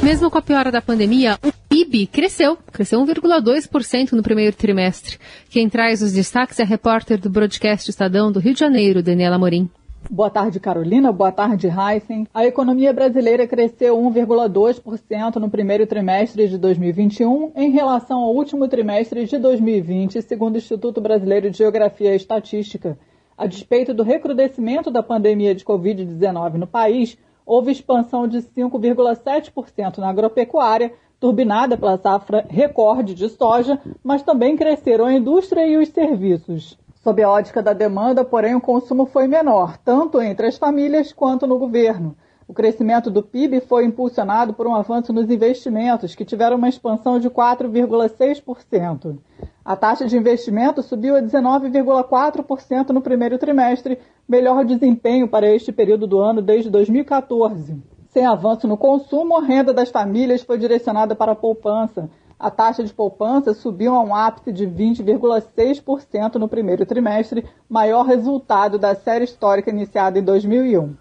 Mesmo 0.00 0.30
com 0.30 0.38
a 0.38 0.42
piora 0.42 0.70
da 0.70 0.80
pandemia, 0.80 1.36
o 1.42 1.50
PIB 1.74 2.06
cresceu, 2.06 2.56
cresceu 2.70 3.00
1,2% 3.00 4.12
no 4.12 4.22
primeiro 4.22 4.54
trimestre. 4.54 5.18
Quem 5.50 5.68
traz 5.68 6.02
os 6.02 6.12
destaques 6.12 6.60
é 6.60 6.62
a 6.62 6.66
repórter 6.66 7.18
do 7.18 7.28
broadcast 7.28 7.90
Estadão 7.90 8.30
do 8.30 8.38
Rio 8.38 8.54
de 8.54 8.60
Janeiro, 8.60 9.02
Daniela 9.02 9.36
Morim. 9.36 9.68
Boa 10.08 10.30
tarde, 10.30 10.60
Carolina. 10.60 11.10
Boa 11.10 11.32
tarde, 11.32 11.66
Heisen. 11.66 12.28
A 12.32 12.46
economia 12.46 12.92
brasileira 12.92 13.44
cresceu 13.48 13.96
1,2% 13.96 15.34
no 15.34 15.50
primeiro 15.50 15.84
trimestre 15.84 16.46
de 16.46 16.58
2021 16.58 17.50
em 17.56 17.72
relação 17.72 18.20
ao 18.20 18.32
último 18.32 18.68
trimestre 18.68 19.24
de 19.24 19.36
2020, 19.36 20.22
segundo 20.22 20.54
o 20.54 20.58
Instituto 20.58 21.00
Brasileiro 21.00 21.50
de 21.50 21.58
Geografia 21.58 22.12
e 22.12 22.16
Estatística. 22.16 22.96
A 23.36 23.48
despeito 23.48 23.92
do 23.92 24.04
recrudescimento 24.04 24.92
da 24.92 25.02
pandemia 25.02 25.52
de 25.52 25.64
Covid-19 25.64 26.54
no 26.54 26.68
país, 26.68 27.18
houve 27.44 27.72
expansão 27.72 28.28
de 28.28 28.38
5,7% 28.38 29.98
na 29.98 30.08
agropecuária, 30.08 30.92
turbinada 31.24 31.78
pela 31.78 31.96
safra 31.96 32.44
recorde 32.50 33.14
de 33.14 33.30
soja, 33.30 33.80
mas 34.02 34.22
também 34.22 34.58
cresceram 34.58 35.06
a 35.06 35.14
indústria 35.14 35.66
e 35.66 35.78
os 35.78 35.88
serviços. 35.88 36.78
Sob 37.02 37.22
a 37.22 37.30
ótica 37.30 37.62
da 37.62 37.72
demanda, 37.72 38.22
porém, 38.22 38.54
o 38.54 38.60
consumo 38.60 39.06
foi 39.06 39.26
menor, 39.26 39.78
tanto 39.78 40.20
entre 40.20 40.46
as 40.46 40.58
famílias 40.58 41.14
quanto 41.14 41.46
no 41.46 41.58
governo. 41.58 42.14
O 42.46 42.52
crescimento 42.52 43.10
do 43.10 43.22
PIB 43.22 43.60
foi 43.60 43.86
impulsionado 43.86 44.52
por 44.52 44.66
um 44.66 44.74
avanço 44.74 45.14
nos 45.14 45.30
investimentos, 45.30 46.14
que 46.14 46.26
tiveram 46.26 46.58
uma 46.58 46.68
expansão 46.68 47.18
de 47.18 47.30
4,6%. 47.30 49.16
A 49.64 49.74
taxa 49.76 50.06
de 50.06 50.18
investimento 50.18 50.82
subiu 50.82 51.16
a 51.16 51.22
19,4% 51.22 52.90
no 52.90 53.00
primeiro 53.00 53.38
trimestre, 53.38 53.98
melhor 54.28 54.62
desempenho 54.62 55.26
para 55.26 55.50
este 55.50 55.72
período 55.72 56.06
do 56.06 56.18
ano 56.18 56.42
desde 56.42 56.68
2014. 56.68 57.93
Sem 58.14 58.24
avanço 58.24 58.68
no 58.68 58.76
consumo, 58.76 59.36
a 59.36 59.44
renda 59.44 59.74
das 59.74 59.90
famílias 59.90 60.40
foi 60.40 60.56
direcionada 60.56 61.16
para 61.16 61.32
a 61.32 61.34
poupança. 61.34 62.08
A 62.38 62.48
taxa 62.48 62.84
de 62.84 62.94
poupança 62.94 63.52
subiu 63.52 63.92
a 63.92 64.00
um 64.00 64.14
ápice 64.14 64.52
de 64.52 64.64
20,6% 64.68 66.36
no 66.36 66.48
primeiro 66.48 66.86
trimestre, 66.86 67.44
maior 67.68 68.06
resultado 68.06 68.78
da 68.78 68.94
série 68.94 69.24
histórica 69.24 69.68
iniciada 69.68 70.16
em 70.16 70.22
2001. 70.22 70.94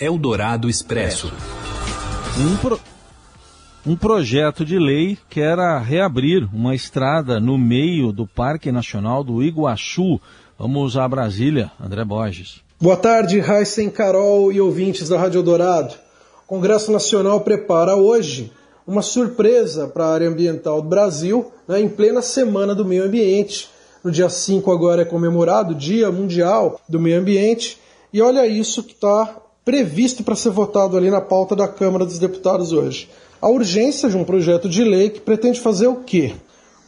Eldorado 0.00 0.68
Expresso. 0.68 1.32
Um, 2.36 2.56
pro... 2.56 2.80
um 3.86 3.94
projeto 3.94 4.64
de 4.64 4.76
lei 4.76 5.16
que 5.30 5.40
era 5.40 5.78
reabrir 5.78 6.48
uma 6.52 6.74
estrada 6.74 7.38
no 7.38 7.56
meio 7.56 8.10
do 8.10 8.26
Parque 8.26 8.72
Nacional 8.72 9.22
do 9.22 9.40
Iguaçu. 9.40 10.20
Vamos 10.58 10.96
a 10.96 11.06
Brasília, 11.06 11.70
André 11.80 12.04
Borges. 12.04 12.60
Boa 12.80 12.96
tarde, 12.96 13.38
Raíssen, 13.38 13.88
Carol 13.88 14.50
e 14.50 14.60
ouvintes 14.60 15.08
da 15.08 15.16
Rádio 15.16 15.44
Dourado. 15.44 16.05
O 16.46 16.54
Congresso 16.54 16.92
Nacional 16.92 17.40
prepara 17.40 17.96
hoje 17.96 18.52
uma 18.86 19.02
surpresa 19.02 19.88
para 19.88 20.04
a 20.04 20.12
área 20.12 20.28
ambiental 20.28 20.80
do 20.80 20.88
Brasil, 20.88 21.50
né, 21.66 21.80
em 21.80 21.88
plena 21.88 22.22
Semana 22.22 22.72
do 22.72 22.84
Meio 22.84 23.02
Ambiente. 23.02 23.68
No 24.04 24.12
dia 24.12 24.28
5 24.28 24.70
agora 24.70 25.02
é 25.02 25.04
comemorado 25.04 25.72
o 25.72 25.76
Dia 25.76 26.08
Mundial 26.12 26.80
do 26.88 27.00
Meio 27.00 27.18
Ambiente. 27.18 27.80
E 28.12 28.22
olha 28.22 28.46
isso 28.46 28.84
que 28.84 28.92
está 28.92 29.42
previsto 29.64 30.22
para 30.22 30.36
ser 30.36 30.50
votado 30.50 30.96
ali 30.96 31.10
na 31.10 31.20
pauta 31.20 31.56
da 31.56 31.66
Câmara 31.66 32.04
dos 32.04 32.20
Deputados 32.20 32.72
hoje. 32.72 33.10
A 33.42 33.48
urgência 33.48 34.08
de 34.08 34.16
um 34.16 34.22
projeto 34.22 34.68
de 34.68 34.84
lei 34.84 35.10
que 35.10 35.20
pretende 35.20 35.58
fazer 35.58 35.88
o 35.88 35.96
quê? 35.96 36.32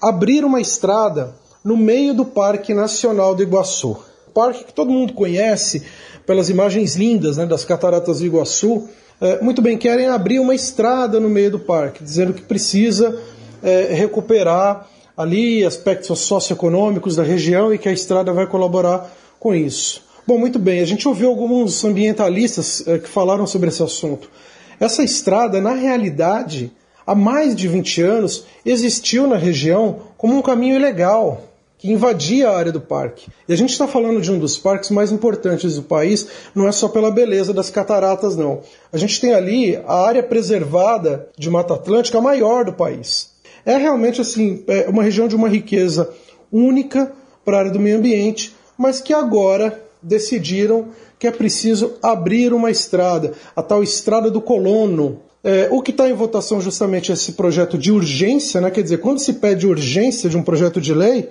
Abrir 0.00 0.44
uma 0.44 0.60
estrada 0.60 1.34
no 1.64 1.76
meio 1.76 2.14
do 2.14 2.24
Parque 2.24 2.72
Nacional 2.72 3.34
do 3.34 3.42
Iguaçu. 3.42 3.96
Parque 4.32 4.62
que 4.62 4.72
todo 4.72 4.92
mundo 4.92 5.14
conhece 5.14 5.82
pelas 6.24 6.48
imagens 6.48 6.94
lindas 6.94 7.36
né, 7.38 7.44
das 7.44 7.64
cataratas 7.64 8.20
do 8.20 8.26
Iguaçu. 8.26 8.88
É, 9.20 9.40
muito 9.42 9.60
bem, 9.60 9.76
querem 9.76 10.06
abrir 10.06 10.38
uma 10.38 10.54
estrada 10.54 11.18
no 11.18 11.28
meio 11.28 11.50
do 11.50 11.58
parque, 11.58 12.04
dizendo 12.04 12.32
que 12.32 12.42
precisa 12.42 13.20
é, 13.62 13.92
recuperar 13.92 14.86
ali 15.16 15.64
aspectos 15.64 16.20
socioeconômicos 16.20 17.16
da 17.16 17.24
região 17.24 17.74
e 17.74 17.78
que 17.78 17.88
a 17.88 17.92
estrada 17.92 18.32
vai 18.32 18.46
colaborar 18.46 19.10
com 19.40 19.52
isso. 19.52 20.06
Bom, 20.24 20.38
muito 20.38 20.58
bem. 20.58 20.80
A 20.80 20.84
gente 20.84 21.08
ouviu 21.08 21.30
alguns 21.30 21.84
ambientalistas 21.84 22.86
eh, 22.86 22.98
que 22.98 23.08
falaram 23.08 23.46
sobre 23.46 23.70
esse 23.70 23.82
assunto. 23.82 24.30
Essa 24.78 25.02
estrada, 25.02 25.60
na 25.60 25.72
realidade, 25.72 26.70
há 27.06 27.14
mais 27.14 27.56
de 27.56 27.66
20 27.66 28.02
anos, 28.02 28.44
existiu 28.64 29.26
na 29.26 29.36
região 29.36 30.00
como 30.16 30.36
um 30.36 30.42
caminho 30.42 30.76
ilegal 30.76 31.47
que 31.78 31.90
invadia 31.90 32.50
a 32.50 32.56
área 32.56 32.72
do 32.72 32.80
parque. 32.80 33.30
E 33.48 33.52
a 33.52 33.56
gente 33.56 33.70
está 33.70 33.86
falando 33.86 34.20
de 34.20 34.30
um 34.30 34.38
dos 34.38 34.58
parques 34.58 34.90
mais 34.90 35.12
importantes 35.12 35.76
do 35.76 35.82
país, 35.82 36.26
não 36.54 36.66
é 36.66 36.72
só 36.72 36.88
pela 36.88 37.10
beleza 37.10 37.54
das 37.54 37.70
cataratas, 37.70 38.36
não. 38.36 38.60
A 38.92 38.98
gente 38.98 39.20
tem 39.20 39.32
ali 39.32 39.76
a 39.86 40.06
área 40.06 40.22
preservada 40.22 41.28
de 41.38 41.48
Mata 41.48 41.74
Atlântica 41.74 42.20
maior 42.20 42.64
do 42.64 42.72
país. 42.72 43.30
É 43.64 43.76
realmente 43.76 44.20
assim, 44.20 44.64
é 44.66 44.88
uma 44.88 45.04
região 45.04 45.28
de 45.28 45.36
uma 45.36 45.48
riqueza 45.48 46.10
única 46.52 47.12
para 47.44 47.56
a 47.56 47.60
área 47.60 47.70
do 47.70 47.78
meio 47.78 47.98
ambiente, 47.98 48.54
mas 48.76 49.00
que 49.00 49.14
agora 49.14 49.82
decidiram 50.02 50.88
que 51.18 51.26
é 51.26 51.30
preciso 51.30 51.94
abrir 52.02 52.52
uma 52.52 52.70
estrada, 52.70 53.32
a 53.54 53.62
tal 53.62 53.82
estrada 53.82 54.30
do 54.30 54.40
colono. 54.40 55.20
É, 55.42 55.68
o 55.70 55.80
que 55.80 55.90
está 55.90 56.08
em 56.08 56.14
votação 56.14 56.60
justamente 56.60 57.12
esse 57.12 57.32
projeto 57.32 57.78
de 57.78 57.92
urgência, 57.92 58.60
né? 58.60 58.70
quer 58.70 58.82
dizer, 58.82 58.98
quando 58.98 59.18
se 59.18 59.34
pede 59.34 59.66
urgência 59.66 60.28
de 60.28 60.36
um 60.36 60.42
projeto 60.42 60.80
de 60.80 60.92
lei, 60.92 61.28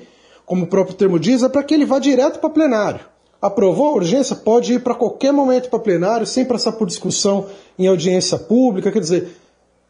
como 0.47 0.63
o 0.63 0.67
próprio 0.67 0.95
termo 0.95 1.19
diz, 1.19 1.43
é 1.43 1.49
para 1.49 1.61
que 1.61 1.73
ele 1.73 1.85
vá 1.85 1.99
direto 1.99 2.39
para 2.39 2.49
plenário. 2.49 3.01
Aprovou 3.41 3.89
a 3.89 3.95
urgência, 3.95 4.33
pode 4.33 4.73
ir 4.73 4.79
para 4.79 4.95
qualquer 4.95 5.33
momento 5.33 5.69
para 5.69 5.77
plenário, 5.77 6.25
sem 6.25 6.45
passar 6.45 6.71
por 6.71 6.87
discussão 6.87 7.47
em 7.77 7.85
audiência 7.85 8.39
pública. 8.39 8.89
Quer 8.89 9.01
dizer, 9.01 9.37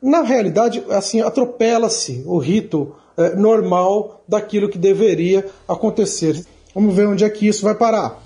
na 0.01 0.23
realidade, 0.23 0.83
assim, 0.89 1.21
atropela-se 1.21 2.23
o 2.25 2.39
rito 2.39 2.95
é, 3.15 3.35
normal 3.35 4.23
daquilo 4.27 4.67
que 4.67 4.79
deveria 4.79 5.45
acontecer. 5.69 6.43
Vamos 6.73 6.95
ver 6.95 7.07
onde 7.07 7.23
é 7.23 7.29
que 7.29 7.47
isso 7.47 7.63
vai 7.63 7.75
parar. 7.75 8.19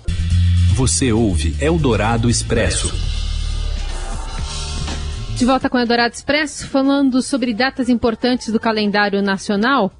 Você 0.74 1.12
ouve 1.12 1.54
Eldorado 1.60 2.30
Expresso. 2.30 2.90
De 5.36 5.44
volta 5.44 5.68
com 5.68 5.78
Eldorado 5.78 6.14
Expresso, 6.14 6.66
falando 6.66 7.20
sobre 7.20 7.52
datas 7.52 7.90
importantes 7.90 8.50
do 8.50 8.58
calendário 8.58 9.20
nacional. 9.20 9.92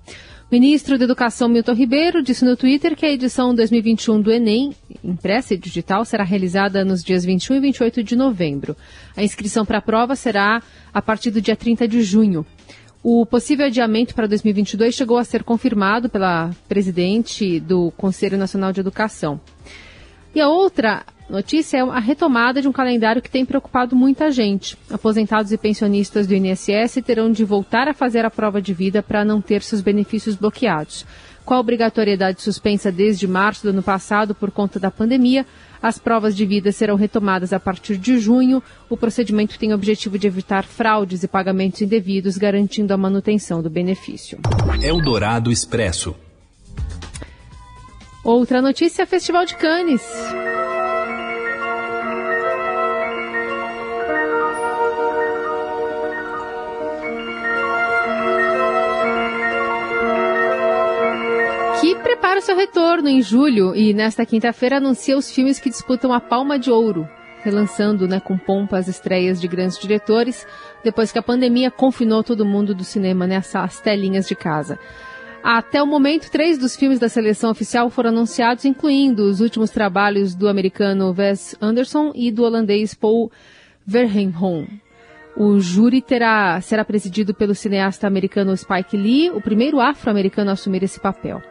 Ministro 0.52 0.98
da 0.98 1.04
Educação 1.06 1.48
Milton 1.48 1.72
Ribeiro 1.72 2.22
disse 2.22 2.44
no 2.44 2.58
Twitter 2.58 2.94
que 2.94 3.06
a 3.06 3.10
edição 3.10 3.54
2021 3.54 4.20
do 4.20 4.30
Enem, 4.30 4.76
impressa 5.02 5.54
e 5.54 5.56
digital, 5.56 6.04
será 6.04 6.24
realizada 6.24 6.84
nos 6.84 7.02
dias 7.02 7.24
21 7.24 7.56
e 7.56 7.60
28 7.60 8.02
de 8.02 8.14
novembro. 8.14 8.76
A 9.16 9.22
inscrição 9.22 9.64
para 9.64 9.78
a 9.78 9.80
prova 9.80 10.14
será 10.14 10.62
a 10.92 11.00
partir 11.00 11.30
do 11.30 11.40
dia 11.40 11.56
30 11.56 11.88
de 11.88 12.02
junho. 12.02 12.44
O 13.02 13.24
possível 13.24 13.64
adiamento 13.64 14.14
para 14.14 14.28
2022 14.28 14.94
chegou 14.94 15.16
a 15.16 15.24
ser 15.24 15.42
confirmado 15.42 16.10
pela 16.10 16.50
presidente 16.68 17.58
do 17.58 17.90
Conselho 17.92 18.36
Nacional 18.36 18.74
de 18.74 18.80
Educação. 18.80 19.40
E 20.34 20.40
a 20.40 20.50
outra 20.50 21.02
notícia 21.28 21.78
é 21.78 21.80
a 21.80 21.98
retomada 21.98 22.60
de 22.60 22.68
um 22.68 22.72
calendário 22.72 23.22
que 23.22 23.30
tem 23.30 23.44
preocupado 23.44 23.96
muita 23.96 24.30
gente. 24.30 24.76
Aposentados 24.90 25.52
e 25.52 25.56
pensionistas 25.56 26.26
do 26.26 26.34
INSS 26.34 27.02
terão 27.04 27.30
de 27.30 27.44
voltar 27.44 27.88
a 27.88 27.94
fazer 27.94 28.24
a 28.24 28.30
prova 28.30 28.60
de 28.60 28.74
vida 28.74 29.02
para 29.02 29.24
não 29.24 29.40
ter 29.40 29.62
seus 29.62 29.80
benefícios 29.80 30.36
bloqueados. 30.36 31.06
Com 31.44 31.54
a 31.54 31.60
obrigatoriedade 31.60 32.40
suspensa 32.40 32.92
desde 32.92 33.26
março 33.26 33.64
do 33.64 33.70
ano 33.70 33.82
passado 33.82 34.34
por 34.34 34.50
conta 34.50 34.78
da 34.78 34.90
pandemia, 34.90 35.44
as 35.82 35.98
provas 35.98 36.36
de 36.36 36.46
vida 36.46 36.70
serão 36.70 36.94
retomadas 36.94 37.52
a 37.52 37.58
partir 37.58 37.96
de 37.96 38.18
junho. 38.18 38.62
O 38.88 38.96
procedimento 38.96 39.58
tem 39.58 39.72
o 39.72 39.74
objetivo 39.74 40.16
de 40.16 40.28
evitar 40.28 40.64
fraudes 40.64 41.24
e 41.24 41.28
pagamentos 41.28 41.82
indevidos, 41.82 42.38
garantindo 42.38 42.94
a 42.94 42.96
manutenção 42.96 43.60
do 43.60 43.68
benefício. 43.68 44.38
Eldorado 44.80 45.50
Expresso. 45.50 46.14
Outra 48.22 48.62
notícia: 48.62 49.04
Festival 49.04 49.44
de 49.44 49.56
Cannes. 49.56 50.02
Retorno 62.62 63.08
em 63.08 63.20
julho 63.20 63.74
e 63.74 63.92
nesta 63.92 64.24
quinta-feira 64.24 64.76
anuncia 64.76 65.18
os 65.18 65.32
filmes 65.32 65.58
que 65.58 65.68
disputam 65.68 66.12
a 66.12 66.20
Palma 66.20 66.56
de 66.56 66.70
Ouro, 66.70 67.08
relançando 67.42 68.06
né, 68.06 68.20
com 68.20 68.38
pompa 68.38 68.78
as 68.78 68.86
estreias 68.86 69.40
de 69.40 69.48
grandes 69.48 69.76
diretores, 69.76 70.46
depois 70.84 71.10
que 71.10 71.18
a 71.18 71.22
pandemia 71.22 71.72
confinou 71.72 72.22
todo 72.22 72.46
mundo 72.46 72.72
do 72.72 72.84
cinema 72.84 73.26
né, 73.26 73.42
telinhas 73.82 74.28
de 74.28 74.36
casa. 74.36 74.78
Até 75.42 75.82
o 75.82 75.86
momento, 75.88 76.30
três 76.30 76.56
dos 76.56 76.76
filmes 76.76 77.00
da 77.00 77.08
seleção 77.08 77.50
oficial 77.50 77.90
foram 77.90 78.10
anunciados, 78.10 78.64
incluindo 78.64 79.24
os 79.24 79.40
últimos 79.40 79.70
trabalhos 79.70 80.32
do 80.32 80.48
americano 80.48 81.12
Wes 81.18 81.56
Anderson 81.60 82.12
e 82.14 82.30
do 82.30 82.44
holandês 82.44 82.94
Paul 82.94 83.28
Verhoeven. 83.84 84.68
O 85.36 85.58
júri 85.58 86.00
terá, 86.00 86.60
será 86.60 86.84
presidido 86.84 87.34
pelo 87.34 87.56
cineasta 87.56 88.06
americano 88.06 88.56
Spike 88.56 88.96
Lee, 88.96 89.30
o 89.30 89.40
primeiro 89.40 89.80
afro-americano 89.80 90.50
a 90.50 90.52
assumir 90.52 90.84
esse 90.84 91.00
papel. 91.00 91.42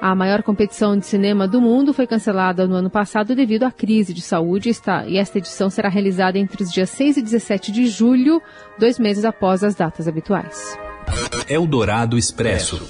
A 0.00 0.14
maior 0.14 0.44
competição 0.44 0.96
de 0.96 1.04
cinema 1.04 1.48
do 1.48 1.60
mundo 1.60 1.92
foi 1.92 2.06
cancelada 2.06 2.68
no 2.68 2.76
ano 2.76 2.88
passado 2.88 3.34
devido 3.34 3.64
à 3.64 3.72
crise 3.72 4.14
de 4.14 4.20
saúde 4.20 4.70
e 5.08 5.18
esta 5.18 5.38
edição 5.38 5.68
será 5.68 5.88
realizada 5.88 6.38
entre 6.38 6.62
os 6.62 6.70
dias 6.70 6.88
6 6.90 7.16
e 7.16 7.22
17 7.22 7.72
de 7.72 7.88
julho, 7.88 8.40
dois 8.78 8.96
meses 8.96 9.24
após 9.24 9.64
as 9.64 9.74
datas 9.74 10.06
habituais. 10.06 10.78
Eldorado 11.48 12.16
Expresso. 12.16 12.80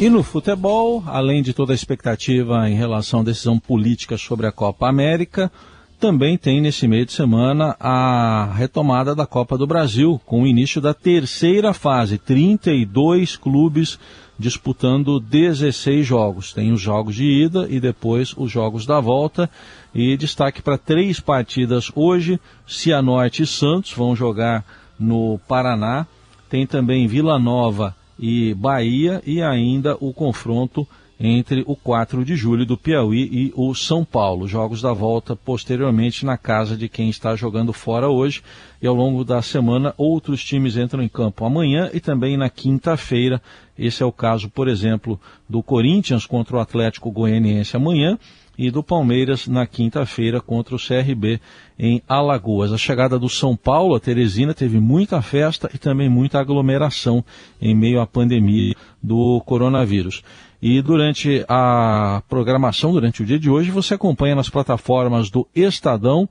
E 0.00 0.08
no 0.08 0.24
futebol, 0.24 1.04
além 1.06 1.40
de 1.40 1.54
toda 1.54 1.72
a 1.72 1.74
expectativa 1.74 2.68
em 2.68 2.74
relação 2.74 3.20
à 3.20 3.22
decisão 3.22 3.56
política 3.56 4.18
sobre 4.18 4.48
a 4.48 4.52
Copa 4.52 4.88
América, 4.88 5.52
também 6.00 6.38
tem 6.38 6.62
nesse 6.62 6.88
meio 6.88 7.04
de 7.04 7.12
semana 7.12 7.76
a 7.78 8.54
retomada 8.56 9.14
da 9.14 9.26
Copa 9.26 9.58
do 9.58 9.66
Brasil, 9.66 10.18
com 10.24 10.42
o 10.42 10.46
início 10.46 10.80
da 10.80 10.94
terceira 10.94 11.74
fase, 11.74 12.16
32 12.16 13.36
clubes 13.36 13.98
disputando 14.38 15.20
16 15.20 16.06
jogos. 16.06 16.54
Tem 16.54 16.72
os 16.72 16.80
jogos 16.80 17.14
de 17.14 17.24
ida 17.24 17.66
e 17.68 17.78
depois 17.78 18.34
os 18.34 18.50
jogos 18.50 18.86
da 18.86 18.98
volta. 18.98 19.50
E 19.94 20.16
destaque 20.16 20.62
para 20.62 20.78
três 20.78 21.20
partidas 21.20 21.92
hoje: 21.94 22.40
Cianorte 22.66 23.42
e 23.42 23.46
Santos 23.46 23.92
vão 23.92 24.16
jogar 24.16 24.64
no 24.98 25.38
Paraná. 25.46 26.06
Tem 26.48 26.66
também 26.66 27.06
Vila 27.06 27.38
Nova 27.38 27.94
e 28.18 28.54
Bahia 28.54 29.22
e 29.26 29.42
ainda 29.42 29.96
o 30.00 30.14
confronto 30.14 30.88
entre 31.22 31.62
o 31.66 31.76
4 31.76 32.24
de 32.24 32.34
julho 32.34 32.64
do 32.64 32.78
Piauí 32.78 33.28
e 33.30 33.52
o 33.54 33.74
São 33.74 34.06
Paulo. 34.06 34.48
Jogos 34.48 34.80
da 34.80 34.94
volta 34.94 35.36
posteriormente 35.36 36.24
na 36.24 36.38
casa 36.38 36.78
de 36.78 36.88
quem 36.88 37.10
está 37.10 37.36
jogando 37.36 37.74
fora 37.74 38.08
hoje. 38.08 38.42
E 38.80 38.86
ao 38.86 38.94
longo 38.94 39.22
da 39.22 39.42
semana, 39.42 39.92
outros 39.98 40.42
times 40.42 40.78
entram 40.78 41.02
em 41.02 41.08
campo 41.08 41.44
amanhã 41.44 41.90
e 41.92 42.00
também 42.00 42.38
na 42.38 42.48
quinta-feira. 42.48 43.42
Esse 43.78 44.02
é 44.02 44.06
o 44.06 44.12
caso, 44.12 44.48
por 44.48 44.66
exemplo, 44.66 45.20
do 45.46 45.62
Corinthians 45.62 46.24
contra 46.24 46.56
o 46.56 46.60
Atlético 46.60 47.10
Goianiense 47.10 47.76
amanhã 47.76 48.18
e 48.60 48.70
do 48.70 48.82
Palmeiras 48.82 49.48
na 49.48 49.66
quinta-feira 49.66 50.38
contra 50.38 50.76
o 50.76 50.78
CRB 50.78 51.40
em 51.78 52.02
Alagoas. 52.06 52.74
A 52.74 52.76
chegada 52.76 53.18
do 53.18 53.26
São 53.26 53.56
Paulo, 53.56 53.94
a 53.94 54.00
Teresina, 54.00 54.52
teve 54.52 54.78
muita 54.78 55.22
festa 55.22 55.70
e 55.72 55.78
também 55.78 56.10
muita 56.10 56.38
aglomeração 56.38 57.24
em 57.58 57.74
meio 57.74 58.02
à 58.02 58.06
pandemia 58.06 58.74
do 59.02 59.40
coronavírus. 59.46 60.22
E 60.60 60.82
durante 60.82 61.42
a 61.48 62.22
programação, 62.28 62.92
durante 62.92 63.22
o 63.22 63.24
dia 63.24 63.38
de 63.38 63.48
hoje, 63.48 63.70
você 63.70 63.94
acompanha 63.94 64.34
nas 64.34 64.50
plataformas 64.50 65.30
do 65.30 65.48
Estadão 65.54 66.28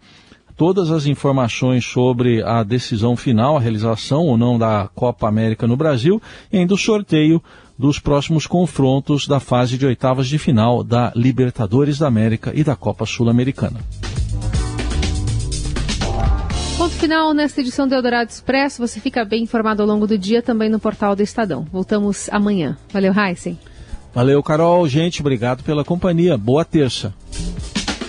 todas 0.59 0.91
as 0.91 1.05
informações 1.05 1.85
sobre 1.85 2.43
a 2.43 2.63
decisão 2.63 3.15
final, 3.15 3.55
a 3.55 3.61
realização 3.61 4.25
ou 4.25 4.37
não 4.37 4.59
da 4.59 4.89
Copa 4.93 5.25
América 5.25 5.65
no 5.65 5.77
Brasil 5.77 6.21
e 6.51 6.57
ainda 6.57 6.73
o 6.73 6.77
sorteio 6.77 7.41
dos 7.77 7.97
próximos 7.97 8.45
confrontos 8.45 9.25
da 9.25 9.39
fase 9.39 9.77
de 9.77 9.85
oitavas 9.85 10.27
de 10.27 10.37
final 10.37 10.83
da 10.83 11.13
Libertadores 11.15 11.97
da 11.97 12.07
América 12.07 12.51
e 12.53 12.61
da 12.61 12.75
Copa 12.75 13.05
Sul-Americana. 13.05 13.79
Ponto 16.77 16.93
final 16.95 17.33
nesta 17.33 17.61
edição 17.61 17.87
do 17.87 17.95
Eldorado 17.95 18.29
Expresso. 18.29 18.85
Você 18.85 18.99
fica 18.99 19.23
bem 19.23 19.43
informado 19.43 19.81
ao 19.81 19.87
longo 19.87 20.05
do 20.05 20.17
dia 20.17 20.41
também 20.41 20.69
no 20.69 20.77
portal 20.77 21.15
do 21.15 21.23
Estadão. 21.23 21.65
Voltamos 21.71 22.27
amanhã. 22.33 22.77
Valeu, 22.91 23.13
Heisen. 23.13 23.57
Valeu, 24.13 24.43
Carol. 24.43 24.85
Gente, 24.89 25.21
obrigado 25.21 25.63
pela 25.63 25.85
companhia. 25.85 26.37
Boa 26.37 26.65
terça. 26.65 27.13